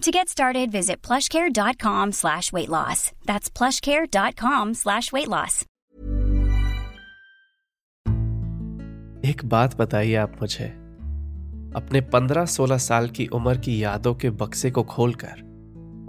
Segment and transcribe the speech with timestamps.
[0.00, 3.10] To get started, visit plushcare.com slash weight loss.
[3.26, 5.64] That's plushcare.com slash weight loss.
[9.24, 10.64] एक बात बताइए आप मुझे
[11.76, 15.42] अपने पंद्रह सोलह साल की उम्र की यादों के बक्से को खोलकर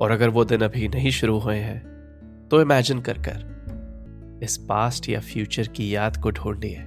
[0.02, 5.10] और अगर वो दिन अभी नहीं शुरू हुए हैं तो इमेजिन कर कर इस पास्ट
[5.10, 6.84] या फ्यूचर की याद को ढूंढिए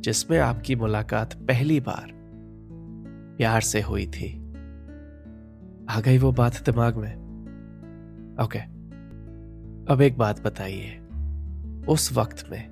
[0.00, 2.10] जिसमें आपकी मुलाकात पहली बार
[3.38, 4.37] प्यार से हुई थी
[5.90, 7.16] आ गई वो बात दिमाग में।
[8.44, 8.58] ओके
[9.92, 10.98] अब एक बात बताइए।
[11.88, 12.68] उस वक्त में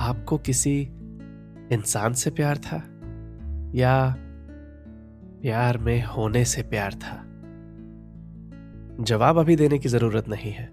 [0.00, 0.80] आपको किसी
[1.72, 2.76] इंसान से प्यार था?
[3.74, 4.16] या
[5.42, 7.22] प्यार में होने से प्यार था?
[9.04, 10.70] जवाब अभी देने की ज़रूरत नहीं है।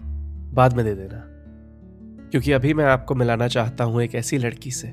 [0.53, 1.23] बाद में दे देना।
[2.29, 4.91] क्योंकि अभी मैं आपको मिलाना चाहता हूँ एक ऐसी लड़की से,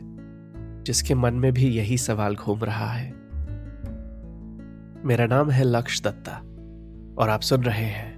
[0.82, 3.10] जिसके मन में भी यही सवाल घूम रहा है।
[5.04, 6.42] मेरा नाम है लक्ष्य दत्ता।
[7.18, 8.16] और आप सुन रहे हैं।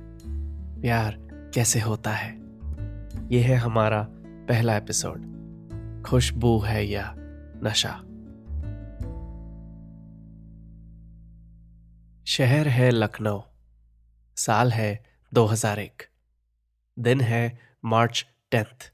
[0.81, 1.17] प्यार
[1.55, 2.35] कैसे होता है?
[3.33, 5.19] यह है हमारा पहला एपिसोड।
[6.07, 7.15] खुशबू है या
[7.63, 7.95] नशा?
[12.27, 13.41] शहर है लखनऊ।
[14.37, 15.05] साल है
[15.35, 16.03] 2001
[16.99, 18.93] दिन है मार्च टेंथ।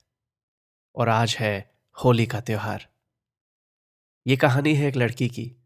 [0.97, 1.71] और आज है
[2.05, 2.87] होली का त्योहार।
[4.27, 5.57] ये कहानी है एक लड़की की,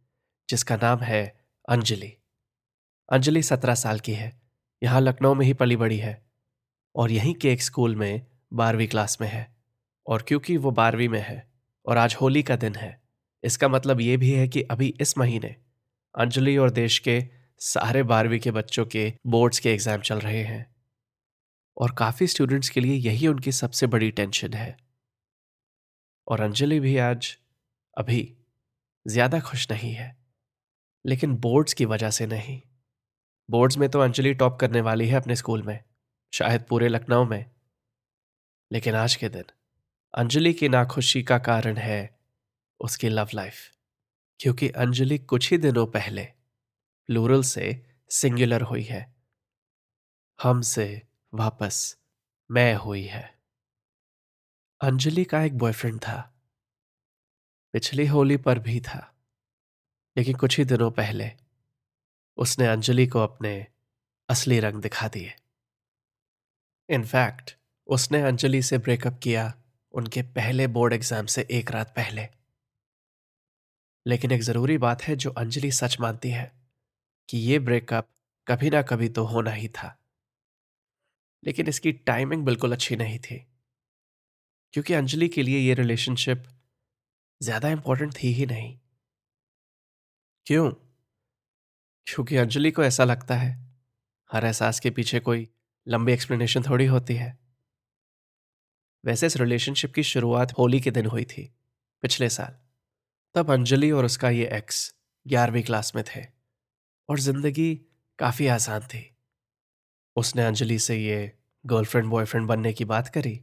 [0.49, 2.28] जिसका नाम है अंजलि।
[3.09, 4.33] अंजलि सत्रह साल की है।
[4.83, 6.21] यहाँ लखनऊ में ही पली बड़ी है
[6.95, 9.47] और यहीं के एक स्कूल में बारहवीं क्लास में है
[10.07, 11.47] और क्योंकि वो बारहवीं में है
[11.87, 13.01] और आज होली का दिन है,
[13.45, 15.55] इसका मतलब ये भी है कि अभी इस महीने
[16.15, 17.23] अंजलि और देश के
[17.61, 20.67] सारे बारहवीं के बच्चों के बोर्ड्स के एग्ज़ाम चल रहे हैं
[21.77, 24.77] और काफ़ी स्टूडेंट्स के लिए यही उनकी सबसे बड़ी टेंशन है।
[26.27, 27.37] और अंजलि भी आज
[27.97, 28.23] अभी
[29.07, 30.17] ज़्यादा खुश नहीं है,
[31.05, 32.61] लेकिन बोर्ड्स की वजह से नहीं।
[33.51, 35.85] बोर्ड्स में तो अंजलि टॉप करने वाली है अपने स्कूल में,
[36.33, 37.51] शायद पूरे लखनऊ में।
[38.73, 39.45] लेकिन आज के दिन,
[40.15, 42.19] अंजलि की नाखुशी का कारण है
[42.81, 43.55] उसकी लव लाइफ
[44.41, 46.25] क्योंकि अंजलि कुछ ही दिनों पहले
[47.09, 49.15] प्लूरल से सिंगुलर हुई है।
[50.43, 51.03] हमसे
[51.35, 51.97] वापस
[52.51, 53.39] मैं हुई है।
[54.81, 56.21] अंजलि का एक बॉयफ्रेंड था।
[57.75, 59.15] पिछली होली पर भी था,
[60.17, 61.31] लेकिन कुछ ही दिनों पहले
[62.39, 63.55] उसने अंजलि को अपने
[64.29, 65.33] असली रंग दिखा दिए।
[66.89, 67.57] इनफैक्ट
[67.89, 69.53] उसने अंजलि से ब्रेकअप किया
[69.95, 72.27] उनके पहले बोर्ड एग्ज़ाम से एक रात पहले।
[74.07, 76.51] लेकिन एक ज़रूरी बात है जो अंजलि सच मानती है,
[77.29, 78.09] कि यह ब्रेकअप
[78.47, 79.95] कभी ना कभी तो होना ही था।
[81.43, 83.45] लेकिन इसकी टाइमिंग बिल्कुल अच्छी नहीं थी,
[84.75, 86.45] क्योंकि अंजलि के लिए यह रिलेशनशिप
[87.41, 88.77] ज़्यादा इंपॉर्टेंट थी ही नहीं।
[90.47, 90.71] क्यों?
[92.09, 93.51] क्योंकि अंजलि को ऐसा लगता है।
[94.31, 95.49] हर एहसास के पीछे कोई
[95.87, 97.39] लंबी एक्सप्लेनेशन थोड़ी होती है।
[99.05, 101.53] वैसे इस रिलेशनशिप की शुरुआत होली के दिन हुई थी,
[102.03, 102.57] पिछले साल।
[103.35, 104.95] तब अंजलि और उसका ये एक्स
[105.27, 106.25] ग्यारहवीं क्लास में थे
[107.09, 107.75] और ज़िंदगी
[108.19, 109.05] काफ़ी आसान थी।
[110.17, 111.33] उसने अंजलि से ये
[111.65, 113.41] गर्लफ्रेंड बॉयफ्रेंड बनने की बात करी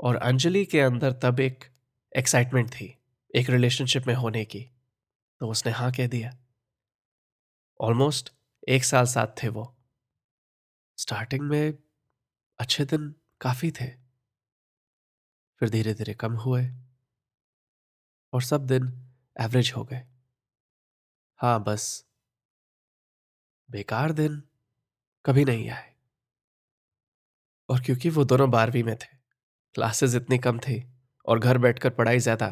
[0.00, 1.64] और अंजलि के अंदर तब एक
[2.12, 2.94] एक्साइटमेंट थी,
[3.34, 4.70] एक रिलेशनशिप में होने की।
[5.40, 6.36] तो उसने हाँ कह दिया।
[7.80, 8.30] ऑलमोस्ट
[8.68, 9.74] एक साल साथ थे वो।
[10.98, 11.72] स्टार्टिंग में
[12.60, 13.90] अच्छे दिन काफ़ी थे।
[15.60, 16.62] फिर धीरे धीरे कम हुए।
[18.32, 18.92] और सब दिन
[19.36, 20.02] एवरेज हो गए।
[21.40, 22.02] हाँ बस।
[23.68, 24.42] बेकार दिन
[25.24, 25.90] कभी नहीं आए।
[27.68, 29.06] और क्योंकि वो दोनों बारहवीं में थे
[29.74, 30.82] क्लासेस इतनी कम थी
[31.26, 32.48] और घर बैठकर पढ़ाई ज़्यादा,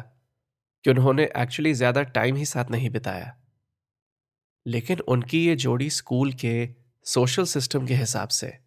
[0.85, 3.38] कि उन्होंने एक्चुअली ज़्यादा टाइम ही साथ नहीं बिताया।
[4.69, 8.59] लेकिन उनकी ये जोड़ी स्कूल के सोशल सिस्टम के हिसाब से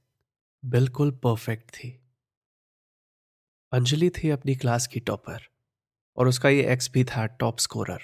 [0.65, 2.03] बिल्कुल परफेक्ट थी।
[3.73, 5.49] अंजलि थी अपनी क्लास की टॉपर
[6.17, 8.01] और उसका ये एक्स भी था टॉप स्कोरर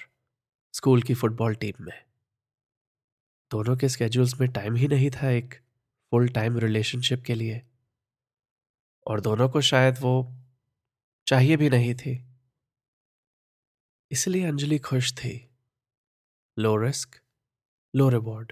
[0.73, 2.05] स्कूल की फुटबॉल टीम में।
[3.51, 5.53] दोनों के स्केड्यूल्स में टाइम ही नहीं था एक
[6.11, 7.61] फुल टाइम रिलेशनशिप के लिए।
[9.07, 10.35] और दोनों को शायद वो
[11.27, 12.25] चाहिए भी नहीं थी।
[14.11, 15.49] इसलिए अंजलि खुश थी।
[16.59, 17.21] Low risk
[17.95, 18.51] low reward.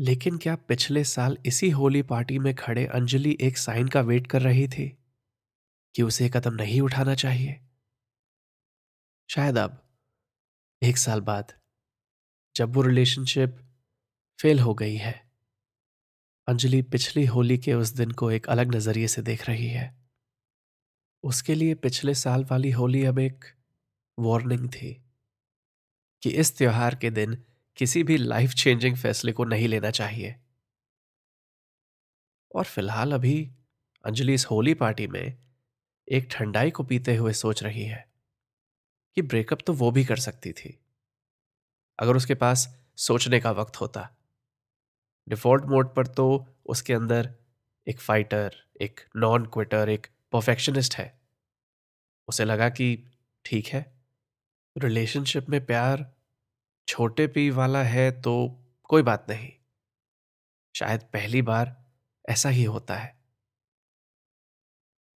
[0.00, 4.42] लेकिन क्या पिछले साल इसी होली पार्टी में खड़े अंजलि एक साइन का वेट कर
[4.42, 4.98] रही थी
[5.94, 7.60] कि उसे कदम नहीं उठाना चाहिए?
[9.30, 9.88] शायद अब,
[10.82, 11.52] एक साल बाद,
[12.56, 13.58] जब वो रिलेशनशिप
[14.42, 15.30] फेल हो गई है,
[16.48, 20.08] अंजलि पिछली होली के उस दिन को एक अलग नज़रिए से देख रही है।
[21.22, 23.44] उसके लिए पिछले साल वाली होली अब एक
[24.18, 25.04] वार्निंग थी
[26.22, 27.44] कि इस त्योहार के दिन
[27.78, 30.36] किसी भी लाइफ चेंजिंग फैसले को नहीं लेना चाहिए।
[32.54, 33.50] और फ़िलहाल अभी
[34.04, 35.38] अंजलि इस होली पार्टी में
[36.08, 38.08] एक ठंडाई को पीते हुए सोच रही है
[39.14, 40.80] कि ब्रेकअप तो वो भी कर सकती थी।
[41.98, 44.16] अगर उसके पास सोचने का वक्त होता।
[45.28, 47.34] डिफ़ॉल्ट मोड पर तो उसके अंदर
[47.88, 51.20] एक फाइटर एक नॉन क्विटर एक परफेक्शनिस्ट है।
[52.28, 53.12] उसे लगा कि
[53.44, 54.02] ठीक है।
[54.78, 56.17] रिलेशनशिप में प्यार
[56.88, 58.32] छोटे पी वाला है तो
[58.82, 59.52] कोई बात नहीं।
[60.74, 61.92] शायद पहली बार
[62.28, 63.24] ऐसा ही होता है।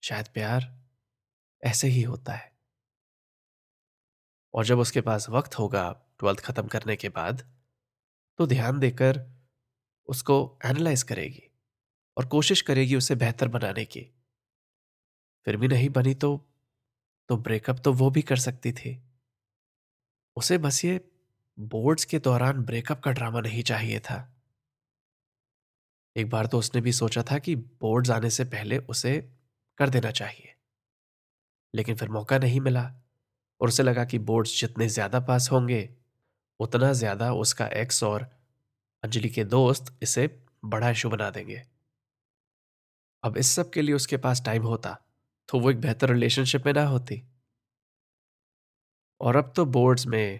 [0.03, 0.85] शायद प्यार
[1.63, 2.51] ऐसे ही होता है।
[4.53, 7.41] और जब उसके पास वक्त होगा ट्वेल्थ खत्म करने के बाद
[8.37, 9.21] तो ध्यान देकर
[10.07, 11.43] उसको एनालाइज करेगी
[12.17, 14.01] और कोशिश करेगी उसे बेहतर बनाने की।
[15.45, 16.37] फिर भी नहीं बनी तो
[17.29, 19.03] तो ब्रेकअप तो वो भी कर सकती थी।
[20.35, 20.97] उसे बस ये
[21.59, 24.17] बोर्ड्स के दौरान ब्रेकअप का ड्रामा नहीं चाहिए था।
[26.15, 29.19] एक बार तो उसने भी सोचा था कि बोर्ड्स आने से पहले उसे
[29.79, 30.53] कर देना चाहिए।
[31.73, 32.83] लेकिन फिर मौका नहीं मिला
[33.61, 35.89] और उसे लगा कि बोर्ड्स जितने ज़्यादा पास होंगे,
[36.59, 38.23] उतना ज़्यादा उसका एक्स और
[39.03, 40.27] अंजलि के दोस्त इसे
[40.65, 41.61] बड़ा इशू बना देंगे।
[43.23, 44.97] अब इस सब के लिए उसके पास टाइम होता
[45.49, 47.21] तो वो एक बेहतर रिलेशनशिप में ना होती।
[49.21, 50.39] और अब तो बोर्ड्स में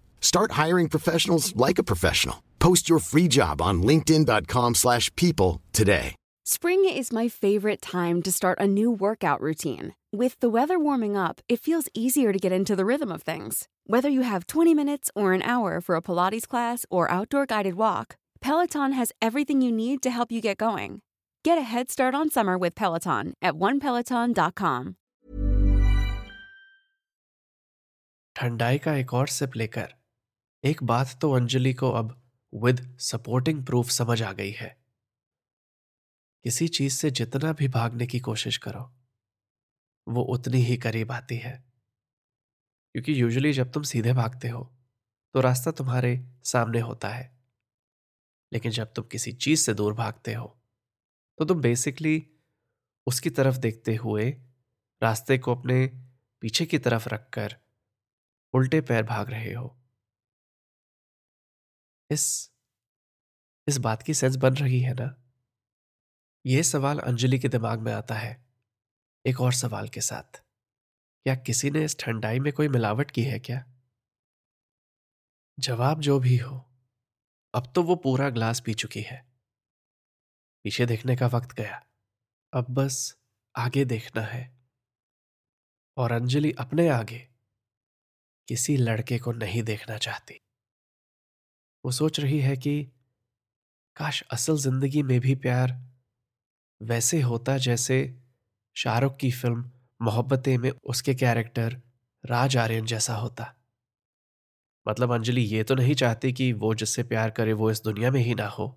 [0.20, 2.42] Start hiring professionals like a professional.
[2.58, 6.14] Post your free job on linkedin.com/people today.
[6.44, 9.94] Spring is my favorite time to start a new workout routine.
[10.12, 13.66] With the weather warming up, it feels easier to get into the rhythm of things.
[13.86, 17.74] Whether you have 20 minutes or an hour for a Pilates class or outdoor guided
[17.74, 21.00] walk, Peloton has everything you need to help you get going.
[21.42, 24.94] Get a head start on summer with Peloton at onepeloton.com.
[28.36, 29.94] ठंडाई का एक और SIP लेकर
[30.63, 32.13] एक बात तो अंजलि को अब
[32.53, 34.81] with supporting proof समझ आ गई है।
[36.45, 38.91] किसी चीज़ से जितना भी भागने की कोशिश करो,
[40.07, 41.71] वो उतनी ही करीब आती है।
[42.95, 44.63] क्योंकि यूजुअली जब तुम सीधे भागते हो
[45.35, 47.29] तो रास्ता तुम्हारे सामने होता है।
[48.51, 50.47] लेकिन जब तुम किसी चीज़ से दूर भागते हो
[51.37, 52.23] तो तुम बेसिकली
[53.07, 54.29] उसकी तरफ़ देखते हुए
[55.01, 55.85] रास्ते को अपने
[56.43, 57.55] पीछे की तरफ़ रखकर
[58.53, 59.80] उल्टे पैर भाग रहे हो।
[62.11, 62.51] इस
[63.67, 65.31] इस बात की सेंस बन रही है ना?
[66.45, 68.45] यह सवाल अंजलि के दिमाग में आता है।
[69.25, 70.43] एक और सवाल के साथ।
[71.23, 73.65] क्या किसी ने इस ठंडाई में कोई मिलावट की है क्या?
[75.59, 76.71] जवाब जो भी हो,
[77.55, 79.31] अब तो वो पूरा ग्लास पी चुकी है।
[80.63, 81.87] पीछे देखने का वक्त गया।
[82.53, 83.17] अब बस
[83.55, 84.61] आगे देखना है।
[85.97, 87.29] और अंजलि अपने आगे
[88.47, 90.41] किसी लड़के को नहीं देखना चाहती।
[91.83, 92.81] वो सोच रही है कि,
[93.97, 95.77] काश असल ज़िंदगी में भी प्यार
[96.81, 97.97] वैसे होता जैसे
[98.75, 99.71] शाहरुख की फ़िल्म
[100.01, 101.81] मोहब्बतें में उसके कैरेक्टर
[102.23, 103.55] राज आर्यन जैसा होता।
[104.85, 108.19] मतलब अंजलि, ये तो नहीं चाहती कि वो जिससे प्यार करे वो इस दुनिया में
[108.21, 108.75] ही ना हो।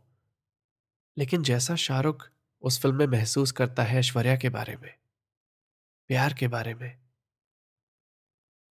[1.16, 2.28] लेकिन जैसा शाहरुख
[2.62, 4.90] उस फ़िल्म में महसूस करता है ऐश्वर्या के बारे में,
[6.11, 6.90] प्यार के बारे में,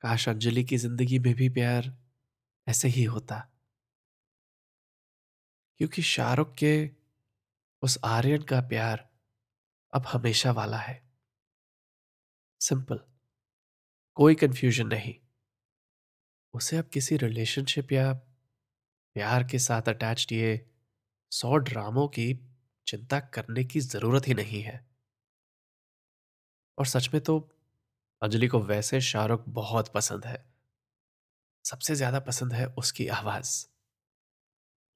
[0.03, 1.93] काश अंजलि की ज़िंदगी में भी प्यार
[2.67, 3.49] ऐसे ही होता।
[5.81, 6.75] क्योंकि शाहरुख के
[7.83, 9.09] उस आर्यन का प्यार
[9.93, 11.03] अब हमेशा वाला है।
[12.61, 13.03] सिंपल।
[14.17, 15.15] कोई कंफ्यूजन नहीं।
[16.55, 18.13] उसे अब किसी रिलेशनशिप या
[19.17, 20.51] प्यार के साथ अटैच ये
[21.33, 22.33] सौ ड्रामों की
[22.87, 24.85] चिंता करने की ज़रूरत ही नहीं है।
[26.79, 27.39] और सच में तो
[28.23, 30.45] अंजलि को वैसे शाहरुख बहुत पसंद है।
[31.65, 33.72] सबसे ज़्यादा पसंद है उसकी आवाज़।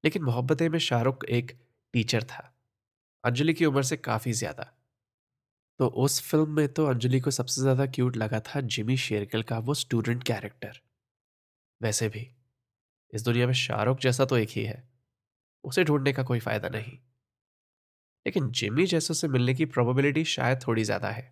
[0.03, 1.51] लेकिन मोहब्बतें में शाहरुख एक
[1.93, 2.53] टीचर था,
[3.23, 4.73] अंजलि की उम्र से काफ़ी ज़्यादा।
[5.79, 9.57] तो उस फ़िल्म में तो अंजलि को सबसे ज़्यादा क्यूट लगा था जिमी शेरगिल का
[9.59, 10.79] वो स्टूडेंट कैरेक्टर
[11.81, 12.27] वैसे भी,
[13.13, 14.83] इस दुनिया में शाहरुख जैसा तो एक ही है,
[15.63, 16.97] उसे ढूँढने का कोई फ़ायदा नहीं।
[18.25, 21.31] लेकिन जिमी जैसों से मिलने की प्रोबेबिलिटी शायद थोड़ी ज़्यादा है।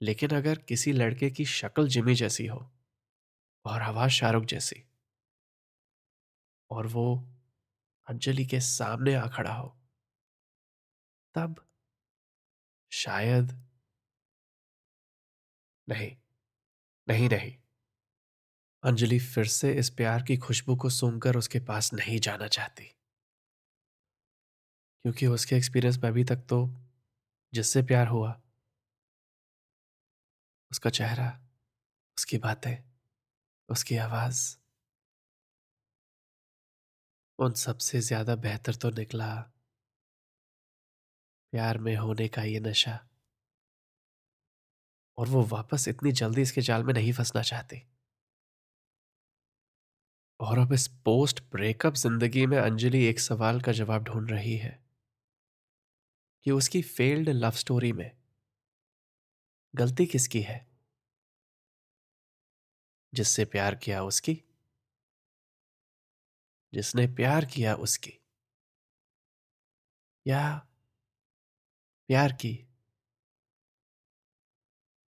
[0.00, 2.58] लेकिन अगर किसी लड़के की शक्ल जिमी जैसी हो,
[3.64, 4.82] और आवाज़ शाहरुख जैसी
[6.70, 7.28] और वो
[8.08, 9.76] अंजलि के सामने आ खड़ा हो।
[11.34, 11.66] तब
[12.92, 13.66] शायद
[15.88, 16.16] नहीं
[17.08, 17.56] नहीं नहीं
[18.82, 22.84] अंजलि फिर से इस प्यार की खुशबू को सूंघकर उसके पास नहीं जाना चाहती।
[25.04, 26.76] क्योंकि उसके एक्सपीरियंस में अभी तक तो
[27.54, 28.40] जिससे प्यार हुआ,
[30.70, 31.40] उसका चेहरा,
[32.18, 32.76] उसकी बातें,
[33.68, 34.56] उसकी आवाज़
[37.38, 39.26] उन सबसे ज़्यादा बेहतर तो निकला
[41.52, 42.98] प्यार में होने का ये नशा।
[45.18, 47.82] और वो वापस इतनी जल्दी इसके जाल में नहीं फंसना चाहती।
[50.40, 54.78] और अब इस पोस्ट ब्रेकअप ज़िंदगी में अंजलि एक सवाल का जवाब ढूंढ रही है
[56.46, 58.10] कि उसकी फेल्ड लव स्टोरी में
[59.74, 60.64] गलती किसकी है?
[63.12, 64.38] जिससे प्यार किया उसकी
[66.76, 68.18] जिसने प्यार किया उसकी।
[70.26, 70.68] या
[72.08, 72.66] प्यार की।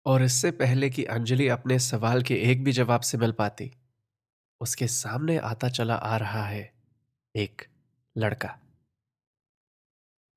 [0.05, 3.71] और इससे पहले कि अंजलि अपने सवाल के एक भी जवाब से मिल पाती,
[4.61, 6.73] उसके सामने आता चला आ रहा है
[7.35, 7.61] एक
[8.17, 8.59] लड़का,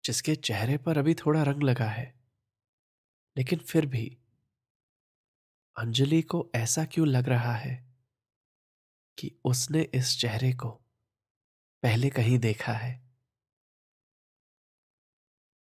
[0.04, 2.20] जिसके चेहरे पर अभी थोड़ा रंग लगा है,
[3.38, 4.18] लेकिन फिर भी
[5.78, 7.94] अंजलि को ऐसा क्यों लग रहा है
[9.18, 10.83] कि उसने इस चेहरे को
[11.84, 12.92] पहले कहीं देखा है।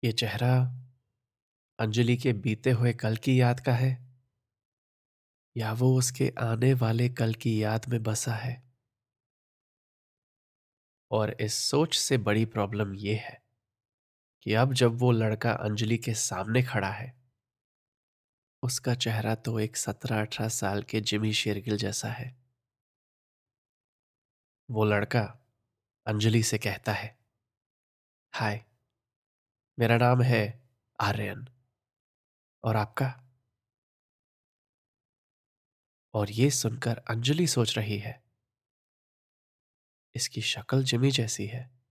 [0.04, 0.54] ये चेहरा
[1.80, 3.92] अंजलि के बीते हुए कल की याद का है,
[5.56, 8.62] या वो उसके आने वाले कल की याद में बसा है?
[11.12, 13.42] और इस सोच से बड़ी प्रॉब्लम यह है
[14.46, 17.14] कि अब जब वो लड़का अंजलि के सामने खड़ा है,
[18.64, 22.36] उसका चेहरा तो एक सत्रह अठारह साल के जिमी शेरगिल जैसा है।
[24.70, 25.41] वो लड़का
[26.06, 27.20] अंजलि से कहता है,
[28.36, 28.66] हाय,
[29.80, 31.48] मेरा नाम है आर्यन।
[32.64, 33.32] और आपका?
[36.14, 38.24] और ये सुनकर अंजलि सोच रही है,
[40.16, 41.82] इसकी शक्ल जिमी जैसी है।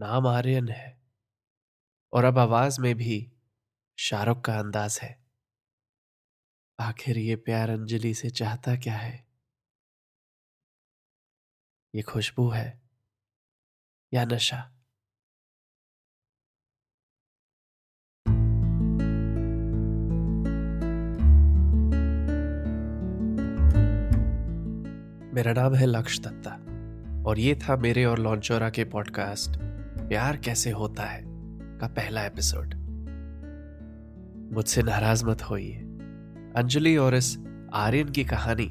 [0.00, 1.02] नाम आर्यन है।
[2.12, 3.32] और अब आवाज़ में भी
[3.98, 5.24] शाहरुख का अंदाज है।
[6.80, 9.29] आखिर ये प्यार अंजलि से चाहता क्या है?
[11.94, 12.80] ये खुशबू है
[14.14, 14.72] या नशा?
[25.34, 26.50] मेरा नाम है लक्ष्य दत्ता
[27.28, 29.50] और ये था मेरे और लॉन्चोरा के पॉडकास्ट,
[30.08, 31.22] प्यार कैसे होता है?
[31.78, 32.74] का पहला एपिसोड।
[34.52, 35.76] मुझसे नाराज़ मत होइए।
[36.56, 37.38] अंजलि और इस
[37.72, 38.66] आर्यन की कहानी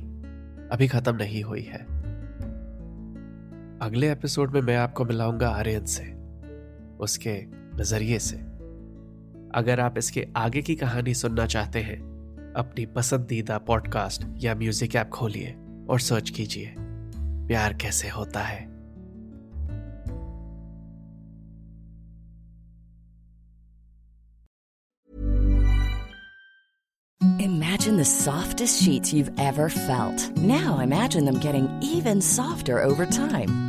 [0.71, 1.98] अभी खत्म नहीं हुई है।
[3.81, 6.03] अगले एपिसोड में मैं आपको मिलाऊँगा आर्यन से,
[6.99, 7.43] उसके
[7.75, 8.35] नज़रिए से
[9.55, 11.99] अगर आप इसके आगे की कहानी सुनना चाहते हैं,
[12.57, 15.55] अपनी पसंदीदा पॉडकास्ट या म्यूज़िक ऐप खोलिए
[15.89, 16.73] और सर्च कीजिए,
[17.47, 18.67] प्यार कैसे होता है
[27.39, 30.37] Imagine the softest sheets you've ever felt.
[30.37, 33.68] Now imagine them getting even softer over time.